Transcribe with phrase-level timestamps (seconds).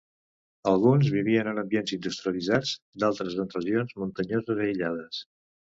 [0.71, 2.73] Alguns vivien en ambients industrialitzats,
[3.05, 5.27] d'altres en regions muntanyoses aïllades.